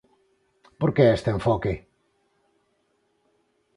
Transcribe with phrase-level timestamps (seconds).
[0.79, 1.73] Por que este enfoque?